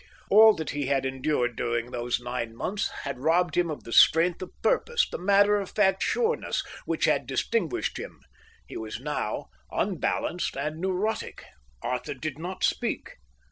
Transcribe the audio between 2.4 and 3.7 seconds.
months had robbed him